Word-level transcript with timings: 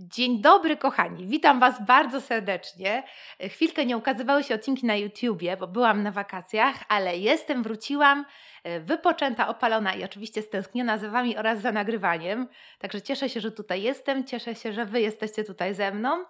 Dzień 0.00 0.40
dobry, 0.40 0.76
kochani. 0.76 1.26
Witam 1.26 1.60
Was 1.60 1.86
bardzo 1.86 2.20
serdecznie. 2.20 3.02
Chwilkę 3.40 3.86
nie 3.86 3.96
ukazywały 3.96 4.44
się 4.44 4.54
odcinki 4.54 4.86
na 4.86 4.96
YouTubie, 4.96 5.56
bo 5.56 5.66
byłam 5.66 6.02
na 6.02 6.10
wakacjach, 6.10 6.76
ale 6.88 7.16
jestem, 7.16 7.62
wróciłam, 7.62 8.24
e, 8.64 8.80
wypoczęta, 8.80 9.48
opalona 9.48 9.94
i 9.94 10.04
oczywiście 10.04 10.42
stęskniona 10.42 10.98
za 10.98 11.10
Wami 11.10 11.36
oraz 11.36 11.60
za 11.60 11.72
nagrywaniem. 11.72 12.48
Także 12.78 13.02
cieszę 13.02 13.28
się, 13.28 13.40
że 13.40 13.52
tutaj 13.52 13.82
jestem, 13.82 14.24
cieszę 14.24 14.54
się, 14.54 14.72
że 14.72 14.84
Wy 14.84 15.00
jesteście 15.00 15.44
tutaj 15.44 15.74
ze 15.74 15.92
mną 15.92 16.24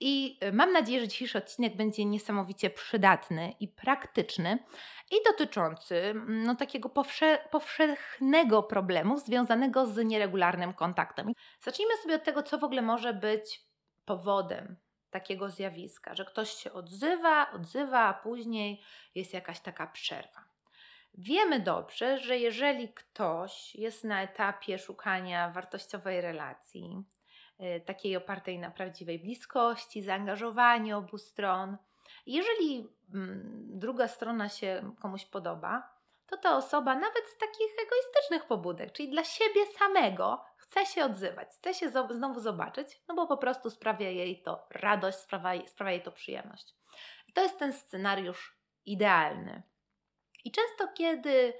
i 0.00 0.38
e, 0.40 0.52
mam 0.52 0.72
nadzieję, 0.72 1.00
że 1.00 1.08
dzisiejszy 1.08 1.38
odcinek 1.38 1.76
będzie 1.76 2.04
niesamowicie 2.04 2.70
przydatny 2.70 3.54
i 3.60 3.68
praktyczny 3.68 4.58
i 5.10 5.16
dotyczący 5.26 5.96
mm, 5.96 6.42
no, 6.42 6.54
takiego 6.54 6.88
powsze 6.88 7.38
powszechnego 7.50 8.62
problemu 8.62 9.18
związanego 9.18 9.86
z 9.86 10.04
nieregularnym 10.04 10.72
kontaktem. 10.72 11.32
Zacznijmy 11.60 11.96
sobie 11.96 12.14
od 12.14 12.24
tego, 12.24 12.42
co 12.42 12.58
w 12.58 12.64
ogóle 12.64 12.82
może 12.82 13.14
być 13.14 13.62
powodem 14.04 14.76
takiego 15.10 15.50
zjawiska, 15.50 16.14
że 16.14 16.24
ktoś 16.24 16.50
się 16.50 16.72
odzywa, 16.72 17.52
odzywa, 17.52 18.00
a 18.00 18.14
później 18.14 18.82
jest 19.14 19.34
jakaś 19.34 19.60
taka 19.60 19.86
przerwa. 19.86 20.44
Wiemy 21.18 21.60
dobrze, 21.60 22.18
że 22.18 22.38
jeżeli 22.38 22.88
ktoś 22.88 23.74
jest 23.74 24.04
na 24.04 24.22
etapie 24.22 24.78
szukania 24.78 25.50
wartościowej 25.50 26.20
relacji, 26.20 27.04
takiej 27.86 28.16
opartej 28.16 28.58
na 28.58 28.70
prawdziwej 28.70 29.18
bliskości, 29.18 30.02
zaangażowaniu 30.02 30.98
obu 30.98 31.18
stron, 31.18 31.76
jeżeli 32.26 32.88
mm, 33.14 33.66
druga 33.68 34.08
strona 34.08 34.48
się 34.48 34.94
komuś 35.02 35.24
podoba, 35.24 35.96
to 36.26 36.36
ta 36.36 36.56
osoba 36.56 36.94
nawet 36.94 37.24
z 37.28 37.38
takich 37.38 37.72
egoistycznych 37.86 38.46
pobudek, 38.48 38.92
czyli 38.92 39.10
dla 39.10 39.24
siebie 39.24 39.66
samego, 39.78 40.44
chce 40.56 40.86
się 40.86 41.04
odzywać, 41.04 41.48
chce 41.48 41.74
się 41.74 41.88
znowu 42.10 42.40
zobaczyć, 42.40 43.00
no 43.08 43.14
bo 43.14 43.26
po 43.26 43.36
prostu 43.36 43.70
sprawia 43.70 44.10
jej 44.10 44.42
to 44.42 44.66
radość, 44.70 45.18
sprawia, 45.18 45.66
sprawia 45.66 45.92
jej 45.92 46.02
to 46.02 46.12
przyjemność. 46.12 46.74
I 47.28 47.32
to 47.32 47.42
jest 47.42 47.58
ten 47.58 47.72
scenariusz 47.72 48.56
idealny. 48.86 49.62
I 50.44 50.52
często, 50.52 50.88
kiedy 50.94 51.52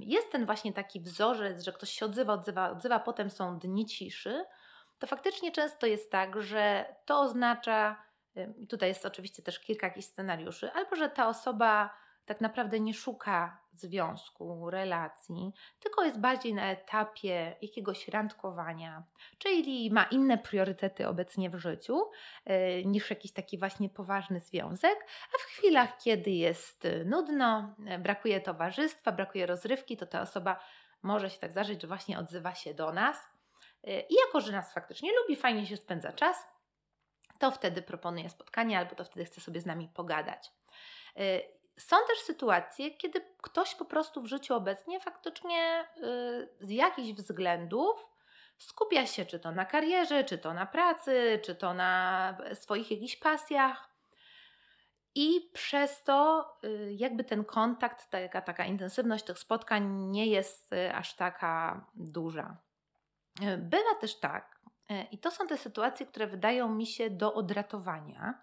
jest 0.00 0.32
ten 0.32 0.46
właśnie 0.46 0.72
taki 0.72 1.00
wzorzec, 1.00 1.64
że 1.64 1.72
ktoś 1.72 1.90
się 1.90 2.06
odzywa, 2.06 2.32
odzywa, 2.32 2.70
odzywa, 2.70 3.00
potem 3.00 3.30
są 3.30 3.58
dni 3.58 3.86
ciszy, 3.86 4.44
to 4.98 5.06
faktycznie 5.06 5.52
często 5.52 5.86
jest 5.86 6.10
tak, 6.10 6.42
że 6.42 6.94
to 7.04 7.20
oznacza, 7.20 8.04
Tutaj 8.68 8.88
jest 8.88 9.06
oczywiście 9.06 9.42
też 9.42 9.60
kilka 9.60 9.86
jakichś 9.86 10.06
scenariuszy, 10.06 10.72
albo 10.72 10.96
że 10.96 11.08
ta 11.08 11.28
osoba 11.28 11.90
tak 12.24 12.40
naprawdę 12.40 12.80
nie 12.80 12.94
szuka 12.94 13.58
związku, 13.72 14.70
relacji, 14.70 15.52
tylko 15.80 16.04
jest 16.04 16.20
bardziej 16.20 16.54
na 16.54 16.70
etapie 16.70 17.56
jakiegoś 17.62 18.08
randkowania, 18.08 19.02
czyli 19.38 19.90
ma 19.90 20.04
inne 20.04 20.38
priorytety 20.38 21.08
obecnie 21.08 21.50
w 21.50 21.54
życiu 21.54 22.10
yy, 22.46 22.84
niż 22.84 23.10
jakiś 23.10 23.32
taki 23.32 23.58
właśnie 23.58 23.88
poważny 23.88 24.40
związek, 24.40 25.06
a 25.34 25.38
w 25.38 25.42
chwilach, 25.42 25.98
kiedy 25.98 26.30
jest 26.30 26.86
nudno, 27.04 27.74
brakuje 27.98 28.40
towarzystwa, 28.40 29.12
brakuje 29.12 29.46
rozrywki, 29.46 29.96
to 29.96 30.06
ta 30.06 30.20
osoba 30.20 30.60
może 31.02 31.30
się 31.30 31.38
tak 31.38 31.50
zdarzyć, 31.50 31.82
że 31.82 31.88
właśnie 31.88 32.18
odzywa 32.18 32.54
się 32.54 32.74
do 32.74 32.92
nas. 32.92 33.33
Yy, 33.84 34.00
I 34.00 34.14
jako, 34.26 34.40
że 34.40 34.52
nas 34.52 34.74
faktycznie 34.74 35.10
lubi, 35.12 35.36
fajnie 35.36 35.66
się 35.66 35.76
spędza 35.76 36.12
czas, 36.12 36.54
to 37.38 37.50
wtedy 37.50 37.82
proponuję 37.82 38.30
spotkanie 38.30 38.78
albo 38.78 38.94
to 38.94 39.04
wtedy 39.04 39.24
chce 39.24 39.40
sobie 39.40 39.60
z 39.60 39.66
nami 39.66 39.88
pogadać. 39.88 40.52
Y, 41.18 41.42
są 41.78 41.96
też 42.08 42.18
sytuacje, 42.18 42.90
kiedy 42.90 43.20
ktoś 43.42 43.74
po 43.74 43.84
prostu 43.84 44.22
w 44.22 44.26
życiu 44.26 44.54
obecnie 44.54 45.00
faktycznie 45.00 45.88
y, 45.96 46.66
z 46.66 46.70
jakichś 46.70 47.12
względów 47.12 48.06
skupia 48.58 49.06
się 49.06 49.26
czy 49.26 49.38
to 49.38 49.52
na 49.52 49.64
karierze, 49.64 50.24
czy 50.24 50.38
to 50.38 50.54
na 50.54 50.66
pracy, 50.66 51.40
czy 51.44 51.54
to 51.54 51.74
na 51.74 52.36
swoich 52.54 52.90
jakichś 52.90 53.16
pasjach. 53.16 53.90
I 55.14 55.50
przez 55.52 56.04
to 56.04 56.48
y, 56.64 56.92
jakby 56.92 57.24
ten 57.24 57.44
kontakt, 57.44 58.10
taka, 58.10 58.40
taka 58.40 58.64
intensywność 58.64 59.24
tych 59.24 59.38
spotkań 59.38 59.94
nie 59.94 60.26
jest 60.26 60.70
aż 60.94 61.14
taka 61.14 61.86
duża. 61.94 62.56
Bywa 63.40 63.94
też 64.00 64.20
tak, 64.20 64.54
E, 64.90 65.02
I 65.02 65.18
to 65.18 65.30
są 65.30 65.46
te 65.46 65.56
sytuacje, 65.58 66.06
które 66.06 66.26
wydają 66.26 66.68
mi 66.68 66.86
się 66.86 67.10
do 67.10 67.34
odratowania, 67.34 68.42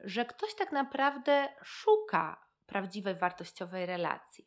że 0.00 0.24
ktoś 0.24 0.54
tak 0.54 0.72
naprawdę 0.72 1.48
szuka 1.62 2.46
prawdziwej, 2.66 3.14
wartościowej 3.14 3.86
relacji. 3.86 4.46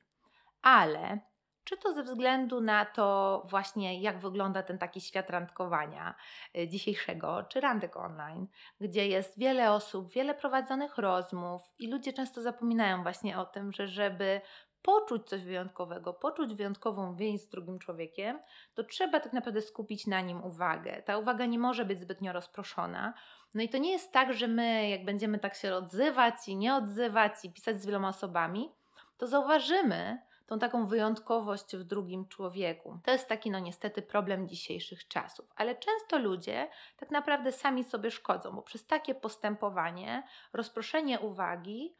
Ale 0.61 1.19
czy 1.63 1.77
to 1.77 1.93
ze 1.93 2.03
względu 2.03 2.61
na 2.61 2.85
to 2.85 3.47
właśnie, 3.49 4.01
jak 4.01 4.19
wygląda 4.19 4.63
ten 4.63 4.77
taki 4.77 5.01
świat 5.01 5.29
randkowania 5.29 6.15
e, 6.57 6.67
dzisiejszego, 6.67 7.43
czy 7.43 7.61
randek 7.61 7.97
online, 7.97 8.47
gdzie 8.79 9.07
jest 9.07 9.39
wiele 9.39 9.71
osób, 9.71 10.13
wiele 10.13 10.35
prowadzonych 10.35 10.97
rozmów 10.97 11.61
i 11.79 11.91
ludzie 11.91 12.13
często 12.13 12.41
zapominają 12.41 13.03
właśnie 13.03 13.39
o 13.39 13.45
tym, 13.45 13.71
że 13.71 13.87
żeby 13.87 14.41
poczuć 14.81 15.29
coś 15.29 15.43
wyjątkowego, 15.43 16.13
poczuć 16.13 16.53
wyjątkową 16.53 17.15
więź 17.15 17.41
z 17.41 17.49
drugim 17.49 17.79
człowiekiem, 17.79 18.39
to 18.73 18.83
trzeba 18.83 19.19
tak 19.19 19.33
naprawdę 19.33 19.61
skupić 19.61 20.07
na 20.07 20.21
nim 20.21 20.43
uwagę. 20.43 21.03
Ta 21.05 21.17
uwaga 21.17 21.45
nie 21.45 21.59
może 21.59 21.85
być 21.85 21.99
zbytnio 21.99 22.33
rozproszona. 22.33 23.13
No 23.53 23.61
i 23.61 23.69
to 23.69 23.77
nie 23.77 23.91
jest 23.91 24.11
tak, 24.11 24.33
że 24.33 24.47
my, 24.47 24.89
jak 24.89 25.05
będziemy 25.05 25.39
tak 25.39 25.55
się 25.55 25.75
odzywać 25.75 26.47
i 26.47 26.55
nie 26.55 26.75
odzywać 26.75 27.33
i 27.43 27.53
pisać 27.53 27.81
z 27.81 27.85
wieloma 27.85 28.09
osobami, 28.09 28.71
to 29.17 29.27
zauważymy 29.27 30.21
tą 30.51 30.59
taką 30.59 30.87
wyjątkowość 30.87 31.75
w 31.75 31.83
drugim 31.83 32.27
człowieku. 32.27 32.99
To 33.03 33.11
jest 33.11 33.27
taki, 33.27 33.51
no 33.51 33.59
niestety, 33.59 34.01
problem 34.01 34.47
dzisiejszych 34.47 35.07
czasów. 35.07 35.45
Ale 35.55 35.75
często 35.75 36.17
ludzie 36.17 36.67
tak 36.97 37.11
naprawdę 37.11 37.51
sami 37.51 37.83
sobie 37.83 38.11
szkodzą, 38.11 38.51
bo 38.51 38.61
przez 38.61 38.85
takie 38.85 39.15
postępowanie, 39.15 40.23
rozproszenie 40.53 41.19
uwagi, 41.19 41.95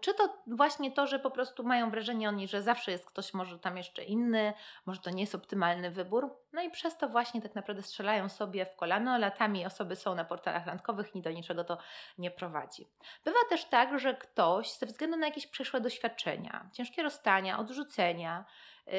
czy 0.00 0.14
to 0.14 0.42
właśnie 0.46 0.92
to, 0.92 1.06
że 1.06 1.18
po 1.18 1.30
prostu 1.30 1.64
mają 1.64 1.90
wrażenie 1.90 2.28
oni, 2.28 2.48
że 2.48 2.62
zawsze 2.62 2.90
jest 2.90 3.06
ktoś 3.06 3.34
może 3.34 3.58
tam 3.58 3.76
jeszcze 3.76 4.04
inny, 4.04 4.52
może 4.86 5.00
to 5.00 5.10
nie 5.10 5.20
jest 5.20 5.34
optymalny 5.34 5.90
wybór, 5.90 6.36
no 6.52 6.62
i 6.62 6.70
przez 6.70 6.96
to 6.96 7.08
właśnie 7.08 7.42
tak 7.42 7.54
naprawdę 7.54 7.82
strzelają 7.82 8.28
sobie 8.28 8.66
w 8.66 8.76
kolano. 8.76 9.18
Latami 9.18 9.66
osoby 9.66 9.96
są 9.96 10.14
na 10.14 10.24
portalach 10.24 10.66
randkowych 10.66 11.16
i 11.16 11.22
do 11.22 11.30
niczego 11.30 11.64
to 11.64 11.78
nie 12.18 12.30
prowadzi. 12.30 12.88
Bywa 13.24 13.38
też 13.48 13.64
tak, 13.64 13.98
że 13.98 14.14
ktoś 14.14 14.72
ze 14.72 14.86
względu 14.86 15.16
na 15.16 15.26
jakieś 15.26 15.46
przeszłe 15.46 15.80
doświadczenia, 15.80 16.70
ciężkie 16.72 17.02
rozstania, 17.02 17.58
odrzucenia, 17.58 18.44
yy, 18.86 18.92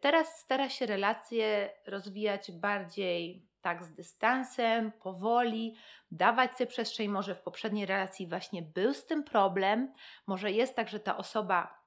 teraz 0.00 0.40
stara 0.40 0.68
się 0.68 0.86
relacje 0.86 1.70
rozwijać 1.86 2.52
bardziej 2.52 3.53
tak 3.64 3.84
z 3.84 3.92
dystansem, 3.92 4.92
powoli, 4.92 5.76
dawać 6.10 6.52
sobie 6.52 6.66
przestrzeń. 6.66 7.08
Może 7.08 7.34
w 7.34 7.42
poprzedniej 7.42 7.86
relacji 7.86 8.28
właśnie 8.28 8.62
był 8.62 8.94
z 8.94 9.06
tym 9.06 9.24
problem, 9.24 9.92
może 10.26 10.52
jest 10.52 10.76
tak, 10.76 10.88
że 10.88 11.00
ta 11.00 11.16
osoba 11.16 11.83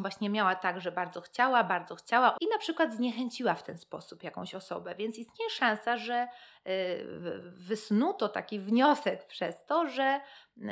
właśnie 0.00 0.30
miała 0.30 0.54
tak, 0.54 0.80
że 0.80 0.92
bardzo 0.92 1.20
chciała, 1.20 1.64
bardzo 1.64 1.94
chciała 1.94 2.36
i 2.40 2.48
na 2.48 2.58
przykład 2.58 2.94
zniechęciła 2.94 3.54
w 3.54 3.62
ten 3.62 3.78
sposób 3.78 4.22
jakąś 4.22 4.54
osobę, 4.54 4.94
więc 4.94 5.18
istnieje 5.18 5.50
szansa, 5.50 5.96
że 5.96 6.28
y, 6.66 7.04
wysnuto 7.42 8.28
taki 8.28 8.60
wniosek 8.60 9.26
przez 9.26 9.64
to, 9.66 9.88
że 9.88 10.20
y, 10.56 10.62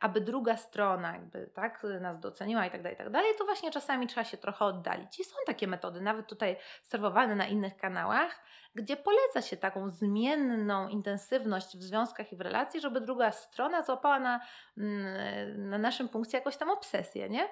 aby 0.00 0.20
druga 0.20 0.56
strona 0.56 1.12
jakby 1.12 1.50
tak 1.54 1.82
nas 2.00 2.20
doceniła 2.20 2.66
i 2.66 2.70
tak 2.70 2.82
dalej, 2.82 2.94
i 2.94 2.98
tak 2.98 3.10
dalej, 3.10 3.32
to 3.38 3.44
właśnie 3.44 3.70
czasami 3.70 4.06
trzeba 4.06 4.24
się 4.24 4.36
trochę 4.36 4.64
oddalić. 4.64 5.20
I 5.20 5.24
są 5.24 5.36
takie 5.46 5.66
metody, 5.66 6.00
nawet 6.00 6.26
tutaj 6.26 6.56
serwowane 6.82 7.34
na 7.34 7.46
innych 7.46 7.76
kanałach, 7.76 8.44
gdzie 8.74 8.96
poleca 8.96 9.42
się 9.42 9.56
taką 9.56 9.90
zmienną 9.90 10.88
intensywność 10.88 11.76
w 11.76 11.82
związkach 11.82 12.32
i 12.32 12.36
w 12.36 12.40
relacji, 12.40 12.80
żeby 12.80 13.00
druga 13.00 13.32
strona 13.32 13.82
złapała 13.82 14.20
na, 14.20 14.40
mm, 14.78 15.70
na 15.70 15.78
naszym 15.78 16.08
punkcie 16.08 16.38
jakąś 16.38 16.56
tam 16.56 16.70
obsesję, 16.70 17.28
nie? 17.28 17.48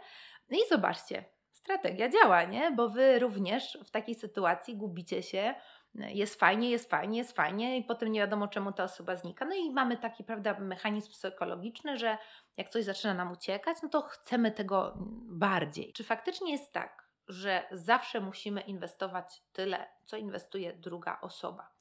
No 0.50 0.58
i 0.58 0.68
zobaczcie, 0.68 1.24
strategia 1.52 2.08
działa, 2.08 2.44
nie? 2.44 2.70
Bo 2.70 2.88
wy 2.88 3.18
również 3.18 3.78
w 3.86 3.90
takiej 3.90 4.14
sytuacji 4.14 4.76
gubicie 4.76 5.22
się, 5.22 5.54
jest 5.94 6.40
fajnie, 6.40 6.70
jest 6.70 6.90
fajnie, 6.90 7.18
jest 7.18 7.36
fajnie 7.36 7.78
i 7.78 7.84
potem 7.84 8.12
nie 8.12 8.20
wiadomo 8.20 8.48
czemu 8.48 8.72
ta 8.72 8.84
osoba 8.84 9.16
znika. 9.16 9.44
No 9.44 9.54
i 9.54 9.70
mamy 9.70 9.96
taki, 9.96 10.24
prawda, 10.24 10.60
mechanizm 10.60 11.10
psychologiczny, 11.10 11.96
że 11.96 12.18
jak 12.56 12.68
coś 12.68 12.84
zaczyna 12.84 13.14
nam 13.14 13.32
uciekać, 13.32 13.76
no 13.82 13.88
to 13.88 14.02
chcemy 14.02 14.52
tego 14.52 14.94
bardziej. 15.24 15.92
Czy 15.92 16.04
faktycznie 16.04 16.52
jest 16.52 16.72
tak, 16.72 17.08
że 17.28 17.66
zawsze 17.72 18.20
musimy 18.20 18.60
inwestować 18.60 19.42
tyle, 19.52 19.88
co 20.04 20.16
inwestuje 20.16 20.72
druga 20.72 21.18
osoba? 21.20 21.71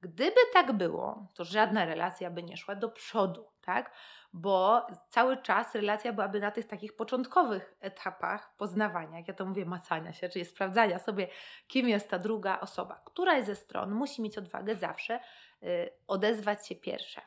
Gdyby 0.00 0.40
tak 0.52 0.72
było, 0.72 1.26
to 1.34 1.44
żadna 1.44 1.84
relacja 1.84 2.30
by 2.30 2.42
nie 2.42 2.56
szła 2.56 2.74
do 2.74 2.88
przodu, 2.88 3.48
tak? 3.60 3.92
Bo 4.32 4.86
cały 5.08 5.36
czas 5.36 5.74
relacja 5.74 6.12
byłaby 6.12 6.40
na 6.40 6.50
tych 6.50 6.66
takich 6.66 6.96
początkowych 6.96 7.74
etapach 7.80 8.56
poznawania, 8.56 9.18
jak 9.18 9.28
ja 9.28 9.34
to 9.34 9.46
mówię, 9.46 9.64
macania 9.64 10.12
się, 10.12 10.28
czyli 10.28 10.44
sprawdzania 10.44 10.98
sobie, 10.98 11.28
kim 11.66 11.88
jest 11.88 12.10
ta 12.10 12.18
druga 12.18 12.60
osoba. 12.60 13.02
Któraś 13.04 13.44
ze 13.44 13.56
stron 13.56 13.90
musi 13.90 14.22
mieć 14.22 14.38
odwagę 14.38 14.76
zawsze 14.76 15.20
yy, 15.60 15.90
odezwać 16.06 16.68
się 16.68 16.76
pierwsza, 16.76 17.22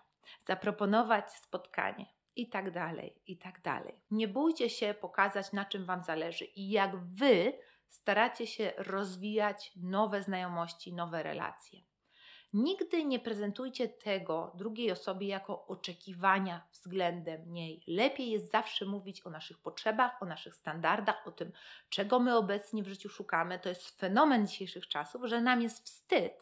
zaproponować 0.46 1.32
spotkanie, 1.32 2.06
i 2.36 2.50
tak 2.50 2.72
dalej, 2.72 3.22
i 3.28 3.38
tak 3.38 3.62
dalej. 3.62 4.02
Nie 4.12 4.28
bójcie 4.28 4.70
się 4.70 4.94
pokazać, 4.94 5.54
na 5.54 5.66
czym 5.66 5.86
Wam 5.86 6.04
zależy 6.04 6.46
i 6.46 6.70
jak 6.70 6.96
Wy 6.96 7.54
staracie 7.90 8.48
się 8.48 8.74
rozwijać 8.78 9.72
nowe 9.76 10.24
znajomości, 10.24 10.94
nowe 10.94 11.24
relacje. 11.24 11.80
Nigdy 12.54 13.06
nie 13.06 13.20
prezentujcie 13.20 13.90
tego 13.90 14.52
drugiej 14.56 14.92
osobie 14.92 15.28
jako 15.28 15.68
oczekiwania 15.68 16.68
względem 16.72 17.54
niej. 17.54 17.84
Lepiej 17.88 18.32
jest 18.32 18.52
zawsze 18.52 18.86
mówić 18.86 19.26
o 19.26 19.30
naszych 19.30 19.58
potrzebach, 19.58 20.22
o 20.22 20.26
naszych 20.26 20.56
standardach, 20.56 21.28
o 21.28 21.32
tym, 21.32 21.52
czego 21.90 22.20
my 22.20 22.38
obecnie 22.38 22.84
w 22.84 22.88
życiu 22.88 23.10
szukamy. 23.10 23.60
To 23.60 23.70
jest 23.70 24.00
fenomen 24.00 24.48
dzisiejszych 24.48 24.88
czasów, 24.88 25.26
że 25.26 25.42
nam 25.42 25.62
jest 25.62 25.86
wstyd 25.86 26.34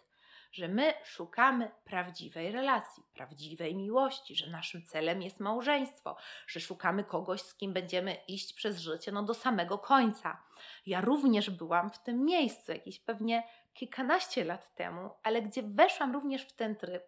że 0.51 0.67
my 0.67 0.94
szukamy 1.03 1.71
prawdziwej 1.85 2.51
relacji, 2.51 3.03
prawdziwej 3.13 3.75
miłości, 3.75 4.35
że 4.35 4.50
naszym 4.50 4.85
celem 4.85 5.21
jest 5.21 5.39
małżeństwo, 5.39 6.17
że 6.47 6.59
szukamy 6.59 7.03
kogoś, 7.03 7.41
z 7.41 7.55
kim 7.55 7.73
będziemy 7.73 8.17
iść 8.27 8.53
przez 8.53 8.79
życie 8.79 9.12
no, 9.12 9.23
do 9.23 9.33
samego 9.33 9.77
końca. 9.77 10.44
Ja 10.85 11.01
również 11.01 11.50
byłam 11.50 11.89
w 11.89 12.03
tym 12.03 12.25
miejscu, 12.25 12.71
jakieś 12.71 13.00
pewnie 13.00 13.44
kilkanaście 13.74 14.44
lat 14.44 14.75
temu, 14.75 15.10
ale 15.24 15.42
gdzie 15.42 15.63
weszłam 15.63 16.13
również 16.13 16.42
w 16.44 16.54
ten 16.54 16.75
tryb 16.75 17.04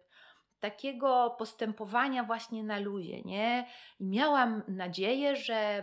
takiego 0.60 1.34
postępowania 1.38 2.24
właśnie 2.24 2.64
na 2.64 2.78
luzie, 2.78 3.22
nie? 3.22 3.66
I 4.00 4.04
miałam 4.04 4.62
nadzieję, 4.68 5.36
że 5.36 5.82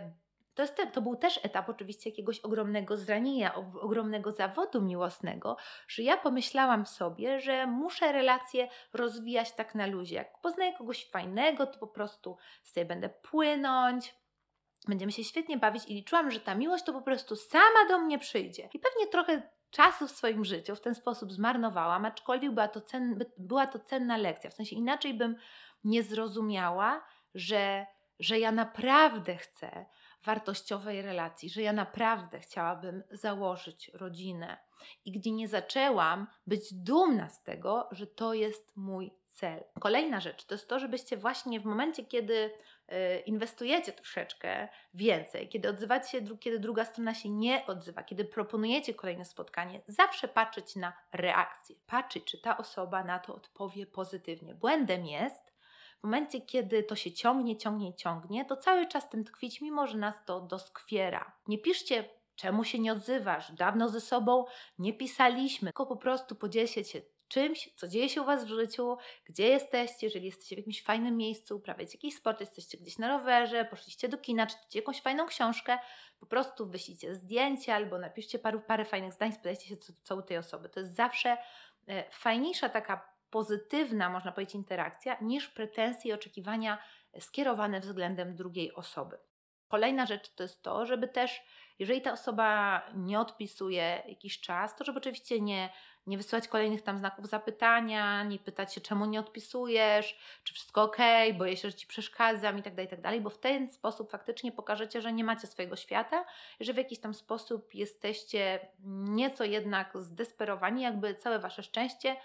to, 0.54 0.62
jest 0.62 0.76
to 0.92 1.02
był 1.02 1.16
też 1.16 1.40
etap 1.42 1.68
oczywiście 1.68 2.10
jakiegoś 2.10 2.40
ogromnego 2.40 2.96
zranienia, 2.96 3.54
ogromnego 3.54 4.32
zawodu 4.32 4.82
miłosnego, 4.82 5.56
że 5.88 6.02
ja 6.02 6.16
pomyślałam 6.16 6.86
sobie, 6.86 7.40
że 7.40 7.66
muszę 7.66 8.12
relacje 8.12 8.68
rozwijać 8.92 9.52
tak 9.52 9.74
na 9.74 9.86
luzie. 9.86 10.16
Jak 10.16 10.40
poznaję 10.40 10.72
kogoś 10.72 11.10
fajnego, 11.10 11.66
to 11.66 11.78
po 11.78 11.86
prostu 11.86 12.36
sobie 12.62 12.86
będę 12.86 13.08
płynąć, 13.08 14.14
będziemy 14.88 15.12
się 15.12 15.24
świetnie 15.24 15.58
bawić 15.58 15.84
i 15.86 15.94
liczyłam, 15.94 16.30
że 16.30 16.40
ta 16.40 16.54
miłość 16.54 16.84
to 16.84 16.92
po 16.92 17.02
prostu 17.02 17.36
sama 17.36 17.88
do 17.88 17.98
mnie 17.98 18.18
przyjdzie. 18.18 18.68
I 18.74 18.78
pewnie 18.78 19.06
trochę 19.06 19.42
czasu 19.70 20.06
w 20.06 20.10
swoim 20.10 20.44
życiu 20.44 20.76
w 20.76 20.80
ten 20.80 20.94
sposób 20.94 21.32
zmarnowałam, 21.32 22.04
aczkolwiek 22.04 22.52
była 22.52 22.68
to, 22.68 22.80
cen, 22.80 23.24
była 23.38 23.66
to 23.66 23.78
cenna 23.78 24.16
lekcja. 24.16 24.50
W 24.50 24.54
sensie 24.54 24.76
inaczej 24.76 25.14
bym 25.14 25.36
nie 25.84 26.02
zrozumiała, 26.02 27.04
że, 27.34 27.86
że 28.20 28.38
ja 28.38 28.52
naprawdę 28.52 29.36
chcę 29.36 29.86
wartościowej 30.24 31.02
relacji, 31.02 31.50
że 31.50 31.62
ja 31.62 31.72
naprawdę 31.72 32.40
chciałabym 32.40 33.02
założyć 33.10 33.90
rodzinę 33.94 34.58
i 35.04 35.12
gdzie 35.12 35.32
nie 35.32 35.48
zaczęłam 35.48 36.26
być 36.46 36.74
dumna 36.74 37.28
z 37.28 37.42
tego, 37.42 37.88
że 37.90 38.06
to 38.06 38.34
jest 38.34 38.76
mój 38.76 39.14
cel. 39.30 39.64
Kolejna 39.80 40.20
rzecz 40.20 40.44
to 40.44 40.54
jest 40.54 40.68
to, 40.68 40.78
żebyście 40.78 41.16
właśnie 41.16 41.60
w 41.60 41.64
momencie, 41.64 42.04
kiedy 42.04 42.50
inwestujecie 43.26 43.92
troszeczkę 43.92 44.68
więcej, 44.94 45.48
kiedy 45.48 45.68
odzywacie 45.68 46.08
się, 46.08 46.38
kiedy 46.38 46.58
druga 46.58 46.84
strona 46.84 47.14
się 47.14 47.28
nie 47.28 47.66
odzywa, 47.66 48.02
kiedy 48.02 48.24
proponujecie 48.24 48.94
kolejne 48.94 49.24
spotkanie, 49.24 49.80
zawsze 49.86 50.28
patrzeć 50.28 50.76
na 50.76 50.92
reakcję. 51.12 51.76
Patrzeć, 51.86 52.24
czy 52.24 52.40
ta 52.40 52.58
osoba 52.58 53.04
na 53.04 53.18
to 53.18 53.34
odpowie 53.34 53.86
pozytywnie. 53.86 54.54
Błędem 54.54 55.06
jest 55.06 55.52
w 56.00 56.02
momencie, 56.02 56.40
kiedy 56.40 56.82
to 56.82 56.96
się 56.96 57.12
ciągnie, 57.12 57.56
ciągnie, 57.56 57.94
ciągnie, 57.94 58.44
to 58.44 58.56
cały 58.56 58.86
czas 58.86 59.10
tym 59.10 59.24
tkwić, 59.24 59.60
mimo 59.60 59.86
że 59.86 59.98
nas 59.98 60.24
to 60.24 60.40
doskwiera. 60.40 61.32
Nie 61.48 61.58
piszcie, 61.58 62.04
czemu 62.34 62.64
się 62.64 62.78
nie 62.78 62.92
odzywasz, 62.92 63.52
dawno 63.52 63.88
ze 63.88 64.00
sobą 64.00 64.44
nie 64.78 64.92
pisaliśmy, 64.92 65.66
tylko 65.66 65.86
po 65.86 65.96
prostu 65.96 66.34
podzielcie 66.34 66.84
się 66.84 67.00
czymś, 67.30 67.70
co 67.76 67.88
dzieje 67.88 68.08
się 68.08 68.22
u 68.22 68.24
Was 68.24 68.44
w 68.44 68.48
życiu, 68.48 68.96
gdzie 69.24 69.48
jesteście, 69.48 70.06
jeżeli 70.06 70.26
jesteście 70.26 70.56
w 70.56 70.58
jakimś 70.58 70.82
fajnym 70.82 71.16
miejscu, 71.16 71.56
uprawiacie 71.56 71.98
jakiś 71.98 72.16
sport, 72.16 72.40
jesteście 72.40 72.78
gdzieś 72.78 72.98
na 72.98 73.08
rowerze, 73.08 73.64
poszliście 73.64 74.08
do 74.08 74.18
kina, 74.18 74.46
czytacie 74.46 74.78
jakąś 74.78 75.00
fajną 75.00 75.26
książkę, 75.26 75.78
po 76.20 76.26
prostu 76.26 76.66
wyślijcie 76.66 77.14
zdjęcie 77.14 77.74
albo 77.74 77.98
napiszcie 77.98 78.38
paru, 78.38 78.60
parę 78.60 78.84
fajnych 78.84 79.12
zdań, 79.12 79.32
spytajcie 79.32 79.66
się, 79.66 79.76
co, 79.76 79.92
co 80.02 80.16
u 80.16 80.22
tej 80.22 80.38
osoby. 80.38 80.68
To 80.68 80.80
jest 80.80 80.94
zawsze 80.94 81.36
e, 81.88 82.10
fajniejsza 82.10 82.68
taka 82.68 83.14
pozytywna, 83.30 84.10
można 84.10 84.32
powiedzieć, 84.32 84.54
interakcja, 84.54 85.16
niż 85.20 85.48
pretensje 85.48 86.10
i 86.10 86.14
oczekiwania 86.14 86.78
skierowane 87.20 87.80
względem 87.80 88.36
drugiej 88.36 88.74
osoby. 88.74 89.18
Kolejna 89.70 90.06
rzecz 90.06 90.34
to 90.34 90.42
jest 90.42 90.62
to, 90.62 90.86
żeby 90.86 91.08
też, 91.08 91.42
jeżeli 91.78 92.02
ta 92.02 92.12
osoba 92.12 92.82
nie 92.94 93.20
odpisuje 93.20 94.02
jakiś 94.08 94.40
czas, 94.40 94.76
to 94.76 94.84
żeby 94.84 94.98
oczywiście 94.98 95.40
nie, 95.40 95.70
nie 96.06 96.16
wysyłać 96.16 96.48
kolejnych 96.48 96.82
tam 96.82 96.98
znaków 96.98 97.26
zapytania, 97.26 98.24
nie 98.24 98.38
pytać 98.38 98.74
się, 98.74 98.80
czemu 98.80 99.06
nie 99.06 99.20
odpisujesz, 99.20 100.18
czy 100.44 100.54
wszystko 100.54 100.82
ok, 100.82 100.96
boję 101.38 101.56
się, 101.56 101.70
że 101.70 101.74
ci 101.74 101.86
przeszkadzam 101.86 102.58
i 102.58 102.62
tak 102.62 102.74
dalej, 102.74 102.88
tak 102.88 103.00
dalej, 103.00 103.20
bo 103.20 103.30
w 103.30 103.38
ten 103.38 103.68
sposób 103.68 104.10
faktycznie 104.10 104.52
pokażecie, 104.52 105.02
że 105.02 105.12
nie 105.12 105.24
macie 105.24 105.46
swojego 105.46 105.76
świata, 105.76 106.24
że 106.60 106.72
w 106.72 106.76
jakiś 106.76 106.98
tam 106.98 107.14
sposób 107.14 107.74
jesteście 107.74 108.68
nieco 108.84 109.44
jednak 109.44 109.92
zdesperowani, 109.94 110.82
jakby 110.82 111.14
całe 111.14 111.38
wasze 111.38 111.62
szczęście 111.62 112.16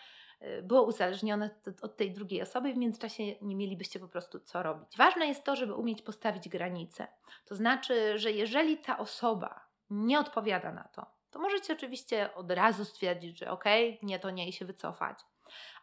było 0.64 0.84
uzależnione 0.84 1.50
od 1.82 1.98
tej 1.98 2.12
drugiej 2.12 2.42
osoby 2.42 2.74
w 2.74 2.78
międzyczasie 2.78 3.24
nie 3.42 3.56
mielibyście 3.56 4.00
po 4.00 4.08
prostu 4.08 4.40
co 4.40 4.64
robić. 4.64 4.98
Ważne 4.98 5.28
jest 5.28 5.44
to, 5.44 5.56
żeby 5.56 5.74
umieć 5.74 6.02
postawić 6.02 6.50
granice. 6.50 7.08
To 7.46 7.56
znaczy, 7.56 8.20
że 8.20 8.32
jeżeli 8.32 8.78
ta 8.78 8.98
osoba 8.98 9.66
nie 9.90 10.20
odpowiada 10.20 10.72
na 10.72 10.84
to, 10.84 11.06
to 11.32 11.40
możecie 11.40 11.74
oczywiście 11.74 12.34
od 12.34 12.52
razu 12.52 12.86
stwierdzić, 12.86 13.40
że 13.40 13.52
okej, 13.52 13.90
okay, 13.90 14.08
nie 14.08 14.20
to 14.20 14.30
nie 14.30 14.48
i 14.48 14.54
się 14.54 14.66
wycofać. 14.66 15.20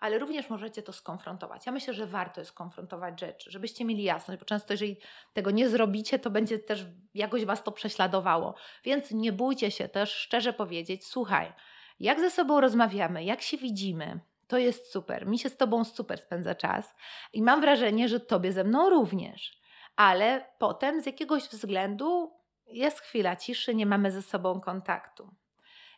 Ale 0.01 0.19
również 0.19 0.51
możecie 0.51 0.83
to 0.83 0.93
skonfrontować. 0.93 1.67
Ja 1.67 1.73
myślę, 1.73 1.95
że 1.95 2.07
warto 2.07 2.41
jest 2.41 2.53
konfrontować 2.53 3.21
rzeczy, 3.21 3.51
żebyście 3.51 3.85
mieli 3.85 4.03
jasność, 4.03 4.41
bo 4.41 4.45
często 4.45 4.73
jeżeli 4.73 4.97
tego 5.33 5.51
nie 5.51 5.69
zrobicie, 5.69 6.19
to 6.19 6.31
będzie 6.31 6.59
też 6.59 6.87
jakoś 7.15 7.45
Was 7.45 7.63
to 7.63 7.73
prześladowało. 7.73 8.55
Więc 8.85 9.11
nie 9.11 9.33
bójcie 9.33 9.71
się 9.71 9.89
też 9.89 10.15
szczerze 10.15 10.53
powiedzieć, 10.53 11.07
słuchaj, 11.07 11.53
jak 12.01 12.21
ze 12.21 12.31
sobą 12.31 12.61
rozmawiamy, 12.61 13.25
jak 13.25 13.43
się 13.43 13.57
widzimy, 13.57 14.21
to 14.53 14.59
jest 14.59 14.93
super. 14.93 15.27
Mi 15.27 15.39
się 15.39 15.49
z 15.49 15.57
Tobą 15.57 15.85
super 15.85 16.19
spędza 16.19 16.55
czas 16.55 16.95
i 17.33 17.43
mam 17.43 17.61
wrażenie, 17.61 18.09
że 18.09 18.21
Tobie 18.21 18.53
ze 18.53 18.65
mną 18.65 18.91
również. 18.91 19.61
Ale 19.97 20.47
potem 20.59 21.01
z 21.01 21.07
jakiegoś 21.07 21.43
względu 21.43 22.33
jest 22.67 23.01
chwila 23.01 23.37
ciszy, 23.37 23.75
nie 23.75 23.87
mamy 23.87 24.11
ze 24.11 24.23
sobą 24.23 24.61
kontaktu. 24.61 25.35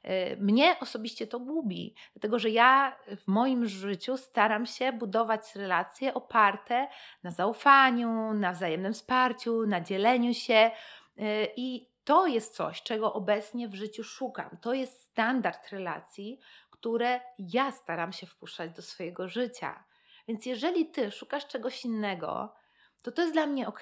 Y, 0.05 0.37
mnie 0.41 0.77
osobiście 0.81 1.27
to 1.27 1.41
gubi, 1.41 1.95
dlatego 2.15 2.39
że 2.39 2.51
ja 2.51 2.97
w 3.17 3.29
moim 3.29 3.67
życiu 3.67 4.17
staram 4.17 4.67
się 4.67 4.93
budować 4.93 5.57
relacje 5.57 6.15
oparte 6.15 6.89
na 7.23 7.31
zaufaniu, 7.31 8.35
na 8.35 8.53
wzajemnym 8.53 8.93
wsparciu, 8.93 9.67
na 9.67 9.81
dzieleniu 9.81 10.35
się 10.35 10.71
y, 11.19 11.49
i 11.57 11.95
to 12.05 12.27
jest 12.27 12.55
coś, 12.55 12.83
czego 12.83 13.13
obecnie 13.13 13.69
w 13.69 13.75
życiu 13.75 14.05
szukam. 14.05 14.57
To 14.61 14.75
jest 14.75 15.03
standard 15.03 15.69
relacji, 15.69 16.41
które 16.85 17.21
ja 17.39 17.73
staram 17.73 18.13
się 18.13 18.27
wpuszczać 18.27 18.71
do 18.71 18.83
swojego 18.83 19.29
życia. 19.29 19.85
Więc 20.29 20.47
jeżeli 20.47 20.91
ty 20.91 21.11
szukasz 21.11 21.47
czegoś 21.47 21.85
innego, 21.85 22.55
to 23.03 23.13
to 23.13 23.23
jest 23.23 23.35
dla 23.35 23.47
mnie 23.47 23.69
ok. 23.69 23.81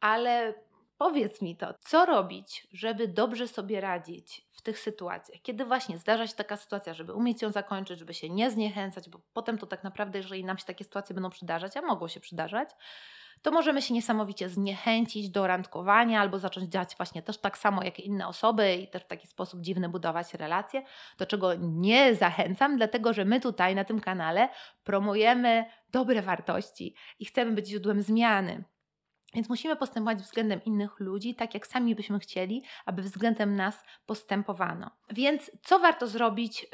Ale 0.00 0.54
powiedz 0.98 1.42
mi 1.42 1.56
to, 1.56 1.74
co 1.80 2.06
robić, 2.06 2.66
żeby 2.72 3.08
dobrze 3.08 3.48
sobie 3.48 3.80
radzić 3.80 4.46
w 4.52 4.62
tych 4.62 4.78
sytuacjach, 4.78 5.42
kiedy 5.42 5.64
właśnie 5.64 5.98
zdarza 5.98 6.26
się 6.26 6.34
taka 6.34 6.56
sytuacja, 6.56 6.94
żeby 6.94 7.12
umieć 7.12 7.42
ją 7.42 7.50
zakończyć, 7.50 7.98
żeby 7.98 8.14
się 8.14 8.30
nie 8.30 8.50
zniechęcać, 8.50 9.08
bo 9.08 9.20
potem 9.32 9.58
to 9.58 9.66
tak 9.66 9.84
naprawdę, 9.84 10.18
jeżeli 10.18 10.44
nam 10.44 10.58
się 10.58 10.64
takie 10.64 10.84
sytuacje 10.84 11.14
będą 11.14 11.30
przydarzać, 11.30 11.76
a 11.76 11.82
mogą 11.82 12.08
się 12.08 12.20
przydarzać, 12.20 12.68
to 13.44 13.50
możemy 13.50 13.82
się 13.82 13.94
niesamowicie 13.94 14.48
zniechęcić 14.48 15.30
do 15.30 15.46
randkowania 15.46 16.20
albo 16.20 16.38
zacząć 16.38 16.70
działać 16.70 16.96
właśnie 16.96 17.22
też 17.22 17.38
tak 17.38 17.58
samo 17.58 17.82
jak 17.82 18.00
inne 18.00 18.28
osoby 18.28 18.74
i 18.74 18.88
też 18.88 19.02
w 19.02 19.06
taki 19.06 19.26
sposób 19.26 19.60
dziwny 19.60 19.88
budować 19.88 20.34
relacje, 20.34 20.82
do 21.18 21.26
czego 21.26 21.54
nie 21.54 22.14
zachęcam, 22.14 22.76
dlatego 22.76 23.12
że 23.12 23.24
my 23.24 23.40
tutaj 23.40 23.74
na 23.74 23.84
tym 23.84 24.00
kanale 24.00 24.48
promujemy 24.84 25.64
dobre 25.92 26.22
wartości 26.22 26.94
i 27.18 27.24
chcemy 27.24 27.52
być 27.52 27.68
źródłem 27.68 28.02
zmiany. 28.02 28.64
Więc 29.34 29.48
musimy 29.48 29.76
postępować 29.76 30.18
względem 30.18 30.64
innych 30.64 31.00
ludzi, 31.00 31.34
tak 31.34 31.54
jak 31.54 31.66
sami 31.66 31.94
byśmy 31.94 32.18
chcieli, 32.18 32.62
aby 32.86 33.02
względem 33.02 33.56
nas 33.56 33.84
postępowano. 34.06 34.90
Więc 35.10 35.50
co 35.62 35.78
warto 35.78 36.06
zrobić, 36.06 36.64
y, 36.64 36.66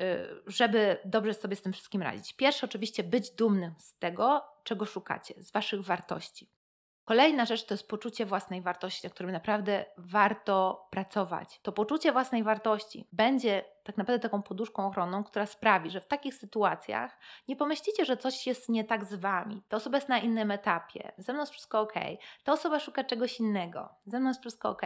żeby 0.46 0.96
dobrze 1.04 1.34
sobie 1.34 1.56
z 1.56 1.62
tym 1.62 1.72
wszystkim 1.72 2.02
radzić? 2.02 2.32
Pierwsze, 2.32 2.66
oczywiście, 2.66 3.04
być 3.04 3.30
dumnym 3.30 3.74
z 3.78 3.98
tego, 3.98 4.44
czego 4.64 4.86
szukacie, 4.86 5.34
z 5.38 5.52
Waszych 5.52 5.82
wartości. 5.82 6.59
Kolejna 7.10 7.44
rzecz 7.44 7.66
to 7.66 7.74
jest 7.74 7.88
poczucie 7.88 8.26
własnej 8.26 8.62
wartości, 8.62 9.06
na 9.06 9.10
którym 9.10 9.32
naprawdę 9.32 9.84
warto 9.96 10.86
pracować. 10.90 11.60
To 11.62 11.72
poczucie 11.72 12.12
własnej 12.12 12.42
wartości 12.42 13.08
będzie 13.12 13.64
tak 13.84 13.96
naprawdę 13.96 14.22
taką 14.22 14.42
poduszką 14.42 14.86
ochronną, 14.86 15.24
która 15.24 15.46
sprawi, 15.46 15.90
że 15.90 16.00
w 16.00 16.06
takich 16.06 16.34
sytuacjach 16.34 17.18
nie 17.48 17.56
pomyślicie, 17.56 18.04
że 18.04 18.16
coś 18.16 18.46
jest 18.46 18.68
nie 18.68 18.84
tak 18.84 19.04
z 19.04 19.14
wami. 19.14 19.62
Ta 19.68 19.76
osoba 19.76 19.96
jest 19.96 20.08
na 20.08 20.18
innym 20.18 20.50
etapie, 20.50 21.12
ze 21.18 21.32
mną 21.32 21.42
jest 21.42 21.52
wszystko 21.52 21.80
ok. 21.80 21.94
Ta 22.44 22.52
osoba 22.52 22.80
szuka 22.80 23.04
czegoś 23.04 23.40
innego, 23.40 23.88
ze 24.06 24.20
mną 24.20 24.28
jest 24.28 24.40
wszystko 24.40 24.68
ok. 24.68 24.82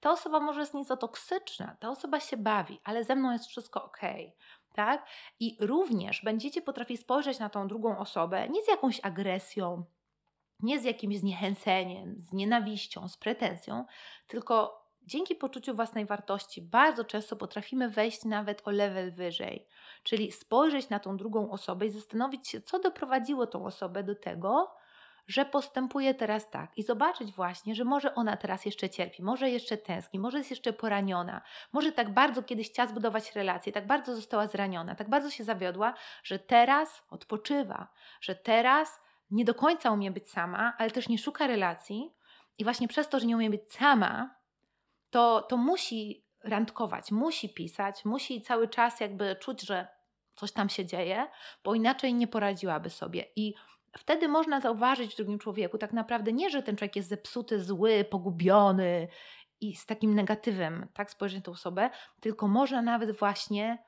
Ta 0.00 0.10
osoba 0.10 0.40
może 0.40 0.60
jest 0.60 0.74
nieco 0.74 0.96
toksyczna, 0.96 1.76
ta 1.80 1.88
osoba 1.88 2.20
się 2.20 2.36
bawi, 2.36 2.80
ale 2.84 3.04
ze 3.04 3.16
mną 3.16 3.32
jest 3.32 3.46
wszystko 3.46 3.84
ok. 3.84 4.00
Tak? 4.74 5.06
I 5.40 5.56
również 5.60 6.22
będziecie 6.24 6.62
potrafili 6.62 6.96
spojrzeć 6.96 7.38
na 7.38 7.48
tą 7.48 7.68
drugą 7.68 7.98
osobę 7.98 8.48
nie 8.48 8.62
z 8.62 8.68
jakąś 8.68 9.00
agresją, 9.02 9.84
nie 10.60 10.80
z 10.80 10.84
jakimś 10.84 11.18
zniechęceniem, 11.18 12.14
z 12.18 12.32
nienawiścią, 12.32 13.08
z 13.08 13.16
pretensją, 13.16 13.84
tylko 14.26 14.86
dzięki 15.02 15.34
poczuciu 15.34 15.74
własnej 15.74 16.06
wartości 16.06 16.62
bardzo 16.62 17.04
często 17.04 17.36
potrafimy 17.36 17.88
wejść 17.88 18.24
nawet 18.24 18.62
o 18.68 18.70
level 18.70 19.12
wyżej. 19.12 19.66
Czyli 20.02 20.32
spojrzeć 20.32 20.88
na 20.88 20.98
tą 20.98 21.16
drugą 21.16 21.50
osobę 21.50 21.86
i 21.86 21.90
zastanowić 21.90 22.48
się, 22.48 22.60
co 22.60 22.78
doprowadziło 22.78 23.46
tą 23.46 23.66
osobę 23.66 24.02
do 24.02 24.14
tego, 24.14 24.74
że 25.26 25.44
postępuje 25.44 26.14
teraz 26.14 26.50
tak 26.50 26.78
i 26.78 26.82
zobaczyć 26.82 27.32
właśnie, 27.32 27.74
że 27.74 27.84
może 27.84 28.14
ona 28.14 28.36
teraz 28.36 28.66
jeszcze 28.66 28.90
cierpi, 28.90 29.22
może 29.22 29.50
jeszcze 29.50 29.76
tęskni, 29.76 30.18
może 30.18 30.38
jest 30.38 30.50
jeszcze 30.50 30.72
poraniona, 30.72 31.42
może 31.72 31.92
tak 31.92 32.14
bardzo 32.14 32.42
kiedyś 32.42 32.70
chciała 32.70 32.88
zbudować 32.88 33.34
relacje, 33.34 33.72
tak 33.72 33.86
bardzo 33.86 34.16
została 34.16 34.46
zraniona, 34.46 34.94
tak 34.94 35.10
bardzo 35.10 35.30
się 35.30 35.44
zawiodła, 35.44 35.94
że 36.22 36.38
teraz 36.38 37.02
odpoczywa, 37.10 37.88
że 38.20 38.34
teraz 38.34 39.00
nie 39.30 39.44
do 39.44 39.54
końca 39.54 39.90
umie 39.90 40.10
być 40.10 40.30
sama, 40.30 40.74
ale 40.78 40.90
też 40.90 41.08
nie 41.08 41.18
szuka 41.18 41.46
relacji 41.46 42.14
i 42.58 42.64
właśnie 42.64 42.88
przez 42.88 43.08
to, 43.08 43.20
że 43.20 43.26
nie 43.26 43.36
umie 43.36 43.50
być 43.50 43.72
sama, 43.72 44.36
to, 45.10 45.42
to 45.42 45.56
musi 45.56 46.26
randkować, 46.44 47.10
musi 47.10 47.54
pisać, 47.54 48.04
musi 48.04 48.42
cały 48.42 48.68
czas 48.68 49.00
jakby 49.00 49.36
czuć, 49.36 49.62
że 49.62 49.88
coś 50.36 50.52
tam 50.52 50.68
się 50.68 50.86
dzieje, 50.86 51.26
bo 51.64 51.74
inaczej 51.74 52.14
nie 52.14 52.26
poradziłaby 52.26 52.90
sobie. 52.90 53.24
I 53.36 53.54
wtedy 53.98 54.28
można 54.28 54.60
zauważyć 54.60 55.12
w 55.12 55.16
drugim 55.16 55.38
człowieku 55.38 55.78
tak 55.78 55.92
naprawdę 55.92 56.32
nie, 56.32 56.50
że 56.50 56.62
ten 56.62 56.76
człowiek 56.76 56.96
jest 56.96 57.08
zepsuty, 57.08 57.62
zły, 57.62 58.04
pogubiony 58.04 59.08
i 59.60 59.76
z 59.76 59.86
takim 59.86 60.14
negatywem, 60.14 60.88
tak, 60.94 61.10
spojrzeć 61.10 61.38
na 61.38 61.42
tę 61.44 61.50
osobę, 61.50 61.90
tylko 62.20 62.48
można 62.48 62.82
nawet 62.82 63.18
właśnie 63.18 63.78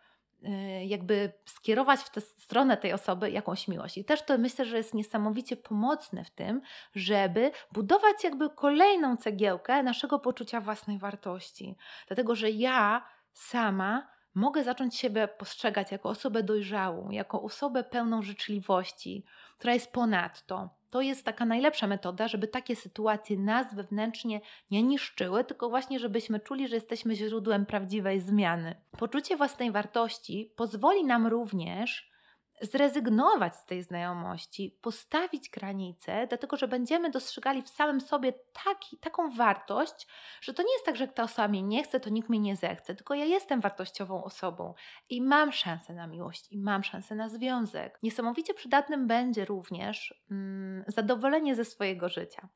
jakby 0.87 1.33
skierować 1.45 2.01
w 2.01 2.11
tę 2.11 2.21
stronę 2.21 2.77
tej 2.77 2.93
osoby 2.93 3.31
jakąś 3.31 3.69
miłość. 3.69 3.99
I 3.99 4.05
też 4.05 4.23
to 4.23 4.39
myślę, 4.39 4.65
że 4.65 4.77
jest 4.77 4.95
niesamowicie 4.95 5.57
pomocne 5.57 6.25
w 6.25 6.31
tym, 6.31 6.61
żeby 6.95 7.51
budować 7.73 8.25
jakby 8.25 8.51
kolejną 8.51 9.17
cegiełkę 9.17 9.83
naszego 9.83 10.19
poczucia 10.19 10.61
własnej 10.61 10.99
wartości. 10.99 11.77
Dlatego, 12.07 12.35
że 12.35 12.51
ja 12.51 13.07
sama 13.33 14.09
mogę 14.35 14.65
zacząć 14.65 14.97
siebie 14.97 15.29
postrzegać 15.29 15.93
jako 15.93 16.09
osobę 16.09 16.43
dojrzałą, 16.43 17.11
jako 17.11 17.43
osobę 17.43 17.85
pełną 17.85 18.23
życzliwości, 18.23 19.25
która 19.59 19.75
jest 19.75 19.93
ponadto. 19.93 20.78
To 20.91 21.01
jest 21.01 21.25
taka 21.25 21.45
najlepsza 21.45 21.87
metoda, 21.87 22.29
żeby 22.29 22.49
takie 22.49 22.77
sytuacje 22.77 23.39
nas 23.39 23.75
wewnętrznie 23.75 24.41
nie 24.71 24.83
niszczyły, 24.83 25.45
tylko 25.45 25.69
właśnie, 25.69 25.99
żebyśmy 25.99 26.41
czuli, 26.41 26.69
że 26.69 26.75
jesteśmy 26.75 27.15
źródłem 27.15 27.67
prawdziwej 27.67 28.21
zmiany. 28.21 28.75
Poczucie 28.99 29.37
własnej 29.37 29.71
wartości 29.71 30.53
pozwoli 30.57 31.05
nam 31.05 31.27
również 31.27 32.11
zrezygnować 32.61 33.57
z 33.57 33.65
tej 33.65 33.83
znajomości, 33.83 34.79
postawić 34.83 35.51
granice, 35.51 36.27
dlatego 36.27 36.57
że 36.57 36.69
będziemy 36.69 37.11
dostrzegali 37.11 37.63
w 37.63 37.69
samym 37.69 38.01
sobie 38.01 38.33
taki, 38.65 38.97
taką 38.97 39.31
wartość, 39.31 40.07
że 40.41 40.55
to 40.55 40.63
nie 40.63 40.73
jest 40.73 40.85
tak, 40.85 40.97
że 40.97 41.09
ta 41.09 41.23
osoba 41.23 41.49
mnie 41.49 41.63
nie 41.63 41.83
chce, 41.83 42.01
to 42.01 42.11
nikt 42.11 42.29
mnie 42.29 42.41
nie 42.41 42.57
zechce, 42.57 42.95
tylko 42.95 43.15
ja 43.15 43.25
jestem 43.25 43.61
wartościową 43.61 44.25
osobą 44.25 44.75
i 45.09 45.23
mam 45.23 45.53
szansę 45.53 45.95
na 45.95 46.07
miłość, 46.07 46.53
i 46.53 46.59
mam 46.59 46.85
szansę 46.85 47.15
na 47.15 47.29
związek. 47.29 47.99
Niesamowicie 48.03 48.55
przydatnym 48.55 49.07
będzie 49.07 49.45
również 49.45 50.15
mm, 50.31 50.85
zadowolenie 50.87 51.55
ze 51.55 51.65
swojego 51.65 52.09
życia. 52.09 52.49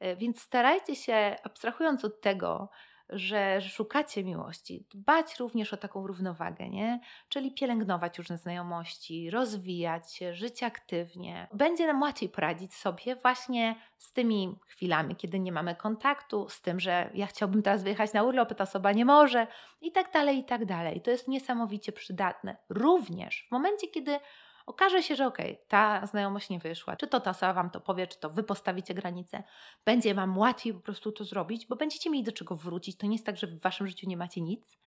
E, 0.00 0.16
więc 0.16 0.40
starajcie 0.40 0.96
się, 0.96 1.36
abstrahując 1.44 2.04
od 2.04 2.20
tego, 2.20 2.68
że, 3.10 3.60
szukacie 3.60 4.24
miłości, 4.24 4.84
dbać 4.90 5.36
również 5.36 5.72
o 5.72 5.76
taką 5.76 6.06
równowagę, 6.06 6.68
nie? 6.68 7.00
Czyli 7.28 7.52
pielęgnować 7.52 8.18
różne 8.18 8.38
znajomości, 8.38 9.30
rozwijać 9.30 10.14
się, 10.14 10.34
żyć 10.34 10.62
aktywnie. 10.62 11.48
Będzie 11.52 11.86
nam 11.86 12.02
łatwiej 12.02 12.28
poradzić 12.28 12.74
sobie 12.74 13.16
właśnie 13.16 13.76
z 13.98 14.12
tymi 14.12 14.58
chwilami, 14.66 15.16
kiedy 15.16 15.38
nie 15.38 15.52
mamy 15.52 15.74
kontaktu, 15.74 16.48
z 16.48 16.60
tym, 16.60 16.80
że 16.80 17.10
ja 17.14 17.26
chciałbym 17.26 17.62
teraz 17.62 17.82
wyjechać 17.82 18.12
na 18.12 18.22
urlop, 18.22 18.54
ta 18.54 18.64
osoba 18.64 18.92
nie 18.92 19.04
może 19.04 19.46
i 19.80 19.92
tak 19.92 20.12
dalej, 20.12 20.38
i 20.38 20.44
tak 20.44 20.64
dalej. 20.64 21.00
To 21.00 21.10
jest 21.10 21.28
niesamowicie 21.28 21.92
przydatne. 21.92 22.56
Również 22.68 23.46
w 23.48 23.52
momencie, 23.52 23.88
kiedy 23.88 24.20
okaże 24.68 25.02
się, 25.02 25.16
że 25.16 25.26
okej, 25.26 25.52
okay, 25.52 25.66
ta 25.68 26.06
znajomość 26.06 26.50
nie 26.50 26.58
wyszła, 26.58 26.96
czy 26.96 27.06
to 27.06 27.20
ta 27.20 27.30
osoba 27.30 27.52
Wam 27.52 27.70
to 27.70 27.80
powie, 27.80 28.06
czy 28.06 28.18
to 28.20 28.30
Wy 28.30 28.42
postawicie 28.42 28.94
granicę, 28.94 29.42
będzie 29.84 30.14
Wam 30.14 30.38
łatwiej 30.38 30.74
po 30.74 30.80
prostu 30.80 31.12
to 31.12 31.24
zrobić, 31.24 31.66
bo 31.66 31.76
będziecie 31.76 32.10
mieli 32.10 32.24
do 32.24 32.32
czego 32.32 32.56
wrócić. 32.56 32.96
To 32.96 33.06
nie 33.06 33.12
jest 33.12 33.26
tak, 33.26 33.36
że 33.36 33.46
w 33.46 33.60
Waszym 33.60 33.86
życiu 33.86 34.08
nie 34.08 34.16
macie 34.16 34.40
nic, 34.40 34.78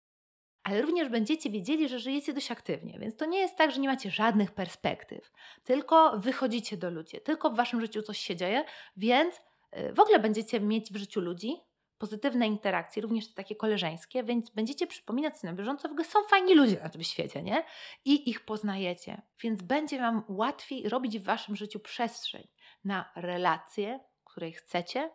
ale 0.64 0.82
również 0.82 1.10
będziecie 1.10 1.50
wiedzieli, 1.50 1.90
że 1.90 2.00
żyjecie 2.00 2.34
dość 2.34 2.52
aktywnie, 2.52 3.00
więc 3.00 3.16
to 3.16 3.26
nie 3.26 3.40
jest 3.40 3.58
tak, 3.58 3.72
że 3.72 3.82
nie 3.82 3.88
macie 3.88 4.12
żadnych 4.12 4.52
perspektyw, 4.52 5.32
tylko 5.64 6.20
wychodzicie 6.20 6.78
do 6.78 6.90
ludzi, 6.90 7.18
tylko 7.24 7.50
w 7.50 7.56
Waszym 7.56 7.82
życiu 7.82 8.02
coś 8.02 8.20
się 8.20 8.36
dzieje, 8.36 8.64
więc 8.98 9.36
y, 9.78 9.94
w 9.94 10.00
ogóle 10.00 10.20
będziecie 10.20 10.60
mieć 10.60 10.94
w 10.94 10.96
życiu 10.96 11.22
ludzi, 11.22 11.56
pozytywne 12.02 12.48
interakcje, 12.48 13.02
również 13.02 13.28
te 13.28 13.34
takie 13.34 13.56
koleżeńskie, 13.56 14.24
więc 14.24 14.50
będziecie 14.50 14.88
przypominać 14.88 15.38
sobie 15.38 15.52
na 15.52 15.58
bieżąco, 15.58 15.88
w 15.88 15.92
ogóle 15.92 16.06
są 16.06 16.24
fajni 16.24 16.56
ludzie 16.56 16.80
na 16.84 16.90
tym 16.90 17.04
świecie, 17.04 17.44
nie? 17.44 17.64
I 18.06 18.30
ich 18.30 18.46
poznajecie, 18.46 19.22
więc 19.44 19.62
będzie 19.62 20.00
Wam 20.00 20.24
łatwiej 20.28 20.90
robić 20.90 21.20
w 21.20 21.24
Waszym 21.24 21.56
życiu 21.56 21.80
przestrzeń 21.80 22.48
na 22.84 23.12
relacje, 23.16 24.00
której 24.24 24.54
chcecie, 24.54 25.12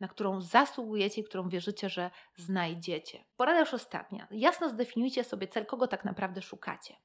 na 0.00 0.08
którą 0.08 0.40
zasługujecie 0.40 1.20
i 1.20 1.24
którą 1.24 1.48
wierzycie, 1.48 1.88
że 1.88 2.10
znajdziecie. 2.36 3.24
Porada 3.36 3.60
już 3.60 3.74
ostatnia. 3.74 4.28
Jasno 4.30 4.68
zdefiniujcie 4.68 5.24
sobie 5.24 5.48
cel, 5.48 5.66
kogo 5.66 5.88
tak 5.88 6.04
naprawdę 6.04 6.42
szukacie. 6.42 6.96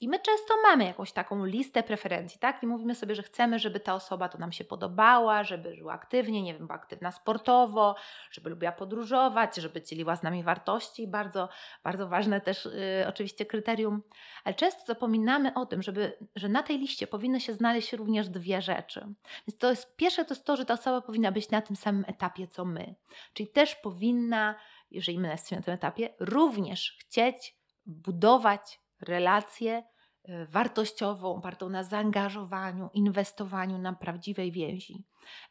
I 0.00 0.08
my 0.08 0.18
często 0.18 0.54
mamy 0.62 0.84
jakąś 0.84 1.12
taką 1.12 1.44
listę 1.44 1.82
preferencji, 1.82 2.40
tak? 2.40 2.62
I 2.62 2.66
mówimy 2.66 2.94
sobie, 2.94 3.14
że 3.14 3.22
chcemy, 3.22 3.58
żeby 3.58 3.80
ta 3.80 3.94
osoba 3.94 4.28
to 4.28 4.38
nam 4.38 4.52
się 4.52 4.64
podobała, 4.64 5.44
żeby 5.44 5.74
żyła 5.74 5.92
aktywnie, 5.92 6.42
nie 6.42 6.54
wiem, 6.54 6.66
była 6.66 6.78
aktywna 6.78 7.12
sportowo, 7.12 7.94
żeby 8.30 8.50
lubiła 8.50 8.72
podróżować, 8.72 9.56
żeby 9.56 9.82
dzieliła 9.82 10.16
z 10.16 10.22
nami 10.22 10.42
wartości. 10.42 11.08
Bardzo, 11.08 11.48
bardzo 11.84 12.08
ważne 12.08 12.40
też 12.40 12.64
yy, 12.64 13.08
oczywiście 13.08 13.46
kryterium. 13.46 14.02
Ale 14.44 14.54
często 14.54 14.84
zapominamy 14.86 15.54
o 15.54 15.66
tym, 15.66 15.82
żeby, 15.82 16.18
że 16.36 16.48
na 16.48 16.62
tej 16.62 16.78
liście 16.78 17.06
powinny 17.06 17.40
się 17.40 17.52
znaleźć 17.52 17.92
również 17.92 18.28
dwie 18.28 18.62
rzeczy. 18.62 19.00
Więc 19.46 19.58
to 19.58 19.70
jest 19.70 19.96
pierwsze 19.96 20.24
to 20.24 20.34
jest 20.34 20.46
to, 20.46 20.56
że 20.56 20.64
ta 20.64 20.74
osoba 20.74 21.00
powinna 21.00 21.32
być 21.32 21.50
na 21.50 21.62
tym 21.62 21.76
samym 21.76 22.04
etapie 22.06 22.48
co 22.48 22.64
my. 22.64 22.94
Czyli 23.32 23.48
też 23.48 23.74
powinna, 23.74 24.54
jeżeli 24.90 25.18
my 25.18 25.28
jesteśmy 25.28 25.56
na 25.56 25.62
tym 25.62 25.74
etapie, 25.74 26.14
również 26.20 26.96
chcieć 27.00 27.56
budować 27.86 28.83
relację 29.04 29.82
e, 30.24 30.46
wartościową, 30.46 31.34
opartą 31.34 31.68
na 31.68 31.84
zaangażowaniu, 31.84 32.90
inwestowaniu, 32.94 33.78
na 33.78 33.92
prawdziwej 33.92 34.52
więzi. 34.52 35.04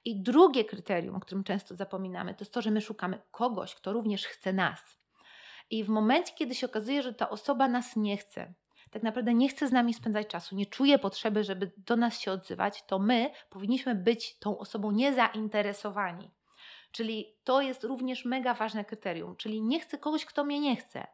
I 0.05 0.21
drugie 0.21 0.65
kryterium, 0.65 1.15
o 1.15 1.19
którym 1.19 1.43
często 1.43 1.75
zapominamy, 1.75 2.33
to 2.33 2.41
jest 2.41 2.53
to, 2.53 2.61
że 2.61 2.71
my 2.71 2.81
szukamy 2.81 3.21
kogoś, 3.31 3.75
kto 3.75 3.93
również 3.93 4.25
chce 4.25 4.53
nas. 4.53 4.97
I 5.69 5.83
w 5.83 5.89
momencie, 5.89 6.33
kiedy 6.35 6.55
się 6.55 6.65
okazuje, 6.65 7.03
że 7.03 7.13
ta 7.13 7.29
osoba 7.29 7.67
nas 7.67 7.95
nie 7.95 8.17
chce, 8.17 8.53
tak 8.91 9.03
naprawdę 9.03 9.33
nie 9.33 9.49
chce 9.49 9.67
z 9.67 9.71
nami 9.71 9.93
spędzać 9.93 10.27
czasu, 10.27 10.55
nie 10.55 10.65
czuje 10.65 10.99
potrzeby, 10.99 11.43
żeby 11.43 11.71
do 11.77 11.95
nas 11.95 12.19
się 12.19 12.31
odzywać, 12.31 12.83
to 12.87 12.99
my 12.99 13.31
powinniśmy 13.49 13.95
być 13.95 14.39
tą 14.39 14.57
osobą 14.57 14.91
niezainteresowani. 14.91 16.31
Czyli 16.91 17.35
to 17.43 17.61
jest 17.61 17.83
również 17.83 18.25
mega 18.25 18.53
ważne 18.53 18.85
kryterium, 18.85 19.35
czyli 19.35 19.61
nie 19.61 19.79
chcę 19.79 19.97
kogoś, 19.97 20.25
kto 20.25 20.43
mnie 20.43 20.59
nie 20.59 20.75
chce. 20.75 21.07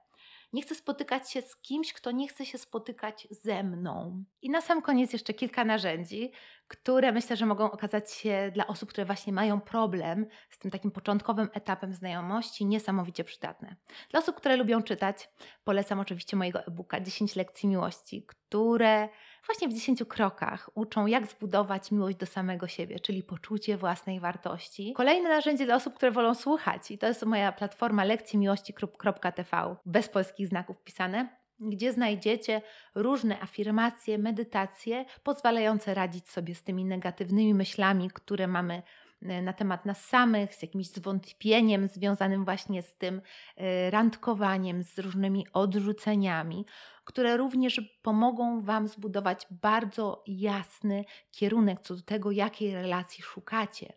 Nie 0.54 0.62
chcę 0.62 0.76
spotykać 0.76 1.32
się 1.32 1.42
z 1.42 1.62
kimś, 1.62 1.94
kto 1.94 2.12
nie 2.12 2.28
chce 2.28 2.46
się 2.46 2.58
spotykać 2.58 3.28
ze 3.32 3.64
mną. 3.64 4.24
I 4.42 4.50
na 4.50 4.62
sam 4.62 4.82
koniec 4.82 5.14
jeszcze 5.14 5.34
kilka 5.34 5.66
narzędzi, 5.66 6.32
które 6.68 7.12
myślę, 7.12 7.38
że 7.38 7.46
mogą 7.46 7.72
okazać 7.72 8.14
się 8.14 8.52
dla 8.54 8.68
osób, 8.68 8.90
które 8.90 9.06
właśnie 9.06 9.34
mają 9.34 9.62
problem 9.62 10.26
z 10.50 10.60
tym 10.60 10.72
takim 10.72 10.92
początkowym 10.92 11.50
etapem 11.54 11.94
znajomości, 11.94 12.66
niesamowicie 12.66 13.24
przydatne. 13.24 13.76
Dla 14.10 14.20
osób, 14.20 14.36
które 14.36 14.58
lubią 14.58 14.84
czytać, 14.84 15.30
polecam 15.64 16.00
oczywiście 16.00 16.38
mojego 16.38 16.66
e-booka 16.66 17.00
10 17.00 17.36
lekcji 17.36 17.70
miłości, 17.70 18.26
które 18.26 19.10
właśnie 19.46 19.68
w 19.68 19.74
10 19.74 20.04
krokach 20.08 20.70
uczą, 20.76 21.06
jak 21.06 21.28
zbudować 21.28 21.92
miłość 21.92 22.18
do 22.18 22.26
samego 22.26 22.68
siebie, 22.68 23.00
czyli 23.00 23.24
poczucie 23.24 23.78
własnej 23.78 24.20
wartości. 24.20 24.94
Kolejne 24.94 25.30
narzędzie 25.30 25.66
dla 25.66 25.76
osób, 25.76 25.94
które 25.94 26.12
wolą 26.12 26.36
słuchać, 26.36 26.92
i 26.92 26.98
to 26.98 27.08
jest 27.08 27.26
moja 27.26 27.52
platforma 27.52 28.04
lekcjemiłości.tv, 28.04 29.76
bez 29.86 30.10
polskich 30.10 30.48
znaków 30.48 30.84
pisane 30.84 31.40
gdzie 31.60 31.94
znajdziecie 31.94 32.62
różne 32.96 33.42
afirmacje, 33.42 34.18
medytacje 34.18 35.06
pozwalające 35.24 35.94
radzić 35.94 36.30
sobie 36.30 36.56
z 36.56 36.64
tymi 36.64 36.86
negatywnymi 36.86 37.54
myślami, 37.54 38.10
które 38.14 38.48
mamy 38.48 38.84
e, 39.22 39.42
na 39.42 39.54
temat 39.54 39.86
nas 39.86 40.06
samych, 40.06 40.56
z 40.56 40.62
jakimś 40.62 40.88
zwątpieniem 40.88 41.88
związanym 41.88 42.46
właśnie 42.46 42.84
z 42.84 42.96
tym 42.98 43.22
e, 43.58 43.92
randkowaniem, 43.92 44.84
z 44.84 45.00
różnymi 45.00 45.48
odrzuceniami, 45.54 46.66
które 47.10 47.38
również 47.38 47.82
pomogą 48.02 48.62
Wam 48.62 48.88
zbudować 48.88 49.48
bardzo 49.52 50.24
jasny 50.28 51.06
kierunek 51.32 51.82
co 51.82 51.96
do 51.96 52.02
tego, 52.02 52.32
jakiej 52.32 52.74
relacji 52.74 53.24
szukacie 53.24 53.94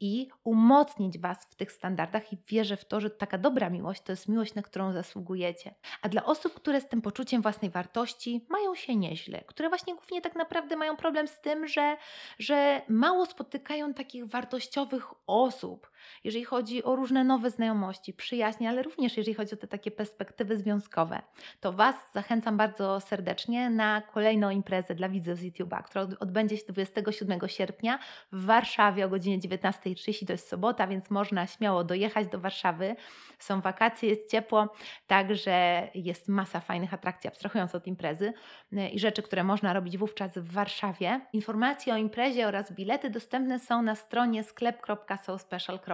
i 0.00 0.28
umocnić 0.44 1.18
Was 1.18 1.46
w 1.50 1.54
tych 1.54 1.72
standardach 1.72 2.32
i 2.32 2.36
wierzę 2.48 2.76
w 2.76 2.84
to, 2.84 3.00
że 3.00 3.10
taka 3.10 3.38
dobra 3.38 3.70
miłość 3.70 4.02
to 4.02 4.12
jest 4.12 4.28
miłość, 4.28 4.54
na 4.54 4.62
którą 4.62 4.92
zasługujecie. 4.92 5.74
A 6.02 6.08
dla 6.08 6.24
osób, 6.24 6.54
które 6.54 6.80
z 6.80 6.88
tym 6.88 7.02
poczuciem 7.02 7.42
własnej 7.42 7.70
wartości 7.70 8.46
mają 8.48 8.74
się 8.74 8.96
nieźle, 8.96 9.44
które 9.46 9.68
właśnie 9.68 9.94
głównie 9.94 10.20
tak 10.20 10.36
naprawdę 10.36 10.76
mają 10.76 10.96
problem 10.96 11.28
z 11.28 11.40
tym, 11.40 11.66
że, 11.66 11.96
że 12.38 12.82
mało 12.88 13.26
spotykają 13.26 13.94
takich 13.94 14.26
wartościowych 14.26 15.06
osób, 15.26 15.90
jeżeli 16.24 16.44
chodzi 16.44 16.84
o 16.84 16.96
różne 16.96 17.24
nowe 17.24 17.50
znajomości, 17.50 18.12
przyjaźnie, 18.12 18.68
ale 18.68 18.82
również 18.82 19.16
jeżeli 19.16 19.34
chodzi 19.34 19.54
o 19.54 19.56
te 19.56 19.68
takie 19.68 19.90
perspektywy 19.90 20.56
związkowe, 20.56 21.22
to 21.60 21.72
Was 21.72 21.96
zachęcam 22.12 22.56
bardzo 22.56 23.00
serdecznie 23.00 23.70
na 23.70 24.00
kolejną 24.00 24.50
imprezę 24.50 24.94
dla 24.94 25.08
widzów 25.08 25.38
z 25.38 25.42
YouTube'a, 25.42 25.82
która 25.82 26.06
odbędzie 26.20 26.56
się 26.56 26.64
27 26.68 27.40
sierpnia 27.46 27.98
w 28.32 28.44
Warszawie 28.44 29.06
o 29.06 29.08
godzinie 29.08 29.38
19.30. 29.38 30.26
To 30.26 30.32
jest 30.32 30.48
sobota, 30.48 30.86
więc 30.86 31.10
można 31.10 31.46
śmiało 31.46 31.84
dojechać 31.84 32.28
do 32.28 32.40
Warszawy. 32.40 32.96
Są 33.38 33.60
wakacje, 33.60 34.08
jest 34.08 34.30
ciepło, 34.30 34.68
także 35.06 35.88
jest 35.94 36.28
masa 36.28 36.60
fajnych 36.60 36.94
atrakcji, 36.94 37.28
abstrahując 37.28 37.74
od 37.74 37.86
imprezy 37.86 38.32
y, 38.72 38.88
i 38.88 38.98
rzeczy, 38.98 39.22
które 39.22 39.44
można 39.44 39.72
robić 39.72 39.98
wówczas 39.98 40.38
w 40.38 40.52
Warszawie. 40.52 41.20
Informacje 41.32 41.94
o 41.94 41.96
imprezie 41.96 42.48
oraz 42.48 42.72
bilety 42.72 43.10
dostępne 43.10 43.58
są 43.58 43.82
na 43.82 43.94
stronie 43.94 44.44
sklep.sospecial.pl. 44.44 45.93